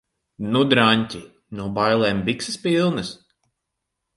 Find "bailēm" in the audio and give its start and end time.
1.75-2.25